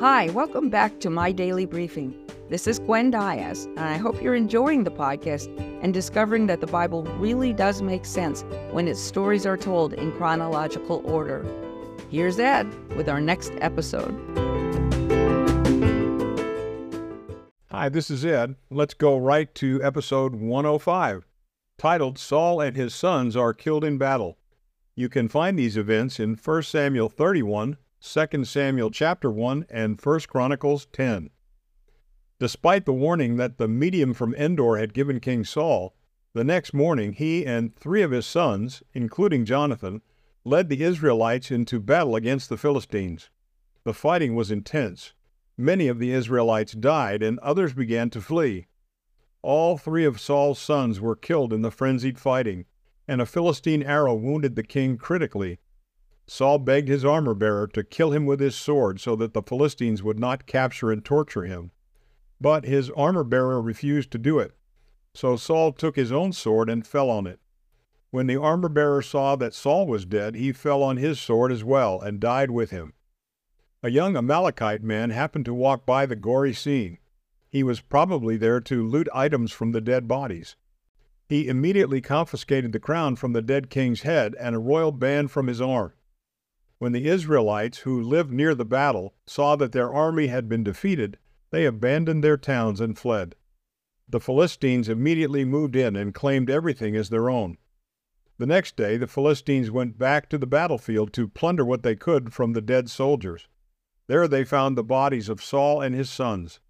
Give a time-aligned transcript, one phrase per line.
[0.00, 2.14] Hi, welcome back to My Daily Briefing.
[2.48, 6.66] This is Gwen Diaz, and I hope you're enjoying the podcast and discovering that the
[6.66, 11.44] Bible really does make sense when its stories are told in chronological order.
[12.08, 12.66] Here's Ed
[12.96, 14.18] with our next episode.
[17.70, 18.56] Hi, this is Ed.
[18.70, 21.26] Let's go right to episode 105,
[21.76, 24.38] titled Saul and His Sons Are Killed in Battle.
[24.94, 30.20] You can find these events in 1 Samuel 31, 2 Samuel chapter 1, and 1
[30.20, 31.28] Chronicles 10.
[32.38, 35.94] Despite the warning that the medium from Endor had given King Saul,
[36.32, 40.00] the next morning he and three of his sons, including Jonathan,
[40.46, 43.28] led the Israelites into battle against the Philistines.
[43.84, 45.12] The fighting was intense.
[45.58, 48.66] Many of the Israelites died, and others began to flee.
[49.42, 52.64] All three of Saul's sons were killed in the frenzied fighting,
[53.06, 55.58] and a Philistine arrow wounded the king critically.
[56.32, 60.04] Saul begged his armor bearer to kill him with his sword so that the Philistines
[60.04, 61.72] would not capture and torture him.
[62.40, 64.52] But his armor bearer refused to do it.
[65.12, 67.40] So Saul took his own sword and fell on it.
[68.12, 71.64] When the armor bearer saw that Saul was dead, he fell on his sword as
[71.64, 72.92] well and died with him.
[73.82, 76.98] A young Amalekite man happened to walk by the gory scene.
[77.48, 80.54] He was probably there to loot items from the dead bodies.
[81.28, 85.48] He immediately confiscated the crown from the dead king's head and a royal band from
[85.48, 85.92] his arm.
[86.80, 91.18] When the Israelites, who lived near the battle, saw that their army had been defeated,
[91.50, 93.36] they abandoned their towns and fled.
[94.08, 97.58] The Philistines immediately moved in and claimed everything as their own.
[98.38, 102.32] The next day, the Philistines went back to the battlefield to plunder what they could
[102.32, 103.46] from the dead soldiers.
[104.06, 106.60] There they found the bodies of Saul and his sons.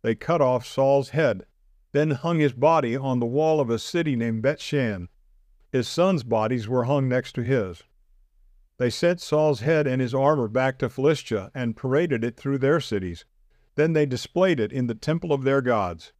[0.00, 1.44] They cut off Saul's head,
[1.92, 5.10] then hung his body on the wall of a city named Bethshan.
[5.70, 7.82] His sons' bodies were hung next to his.
[8.78, 12.80] They sent Saul's head and his armor back to Philistia and paraded it through their
[12.80, 13.24] cities.
[13.74, 16.12] Then they displayed it in the temple of their gods.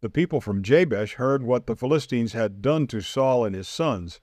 [0.00, 4.20] The people from Jabesh heard what the Philistines had done to Saul and his sons.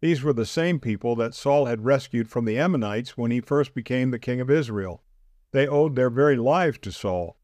[0.00, 3.74] These were the same people that Saul had rescued from the Ammonites when he first
[3.74, 5.02] became the king of Israel.
[5.52, 7.36] They owed their very lives to Saul.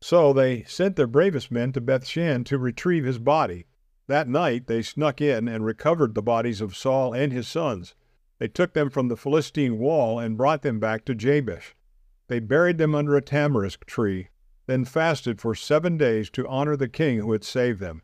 [0.00, 3.66] So they sent their bravest men to Bethshan to retrieve his body.
[4.08, 7.94] That night they snuck in and recovered the bodies of Saul and his sons.
[8.42, 11.76] They took them from the Philistine wall and brought them back to Jabesh.
[12.26, 14.30] They buried them under a tamarisk tree,
[14.66, 18.02] then fasted for seven days to honor the king who had saved them.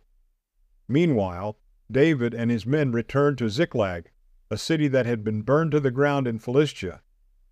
[0.86, 1.58] Meanwhile,
[1.90, 4.12] David and his men returned to Ziklag,
[4.48, 7.02] a city that had been burned to the ground in Philistia.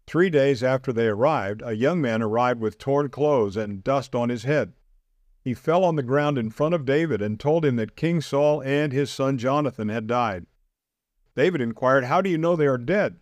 [0.07, 4.29] Three days after they arrived, a young man arrived with torn clothes and dust on
[4.29, 4.75] his head.
[5.43, 8.63] He fell on the ground in front of David and told him that King Saul
[8.63, 10.47] and his son Jonathan had died.
[11.37, 13.21] David inquired, How do you know they are dead?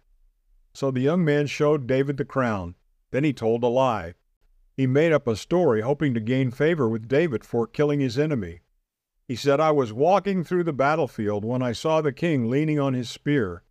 [0.73, 2.77] So the young man showed David the crown.
[3.11, 4.15] Then he told a lie.
[4.77, 8.61] He made up a story hoping to gain favor with David for killing his enemy.
[9.27, 12.95] He said, I was walking through the battlefield when I saw the king leaning on
[12.95, 13.63] his spear.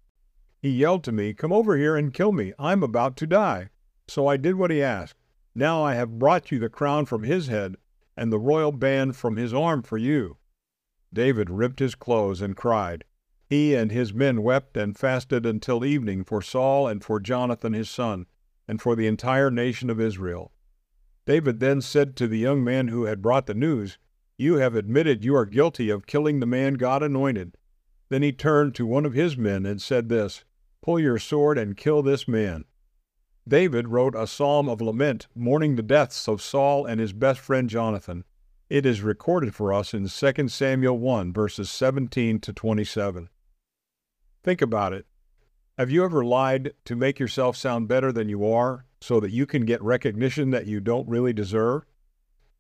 [0.62, 2.54] He yelled to me, Come over here and kill me.
[2.60, 3.70] I'm about to die.
[4.08, 5.20] So I did what he asked.
[5.56, 7.76] Now I have brought you the crown from his head
[8.18, 10.38] and the royal band from his arm for you.
[11.14, 13.06] David ripped his clothes and cried.
[13.54, 17.88] He and his men wept and fasted until evening for Saul and for Jonathan his
[17.88, 18.26] son
[18.68, 20.52] and for the entire nation of Israel.
[21.28, 24.00] David then said to the young man who had brought the news,
[24.40, 27.56] You have admitted you are guilty of killing the man God anointed.
[28.10, 30.44] Then he turned to one of his men and said this,
[30.82, 32.66] Pull your sword and kill this man.
[33.48, 37.70] David wrote a psalm of lament mourning the deaths of Saul and his best friend
[37.70, 38.24] Jonathan.
[38.68, 43.30] It is recorded for us in 2 Samuel 1, verses 17 to 27.
[44.44, 45.06] Think about it.
[45.78, 49.46] Have you ever lied to make yourself sound better than you are so that you
[49.46, 51.86] can get recognition that you don't really deserve?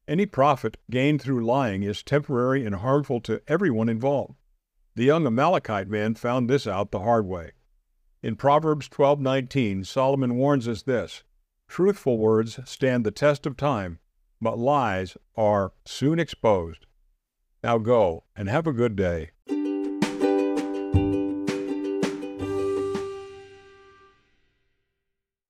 [0.08, 4.36] Any profit gained through lying is temporary and harmful to everyone involved.
[4.96, 7.52] The young Amalekite man found this out the hard way.
[8.22, 11.24] In Proverbs 12:19, Solomon warns us this:
[11.68, 14.00] Truthful words stand the test of time,
[14.42, 16.86] but lies are soon exposed.
[17.64, 19.32] Now go and have a good day.